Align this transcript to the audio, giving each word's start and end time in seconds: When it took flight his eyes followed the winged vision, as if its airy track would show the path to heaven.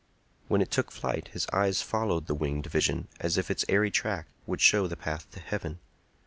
When 0.47 0.63
it 0.63 0.71
took 0.71 0.89
flight 0.89 1.27
his 1.27 1.45
eyes 1.53 1.83
followed 1.83 2.25
the 2.25 2.33
winged 2.33 2.65
vision, 2.65 3.07
as 3.19 3.37
if 3.37 3.51
its 3.51 3.63
airy 3.69 3.91
track 3.91 4.25
would 4.47 4.59
show 4.59 4.87
the 4.87 4.97
path 4.97 5.29
to 5.33 5.39
heaven. 5.39 5.77